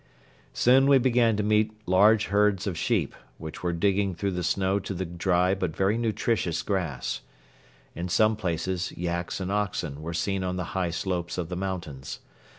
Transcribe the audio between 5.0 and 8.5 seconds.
dry but very nutritious grass. In some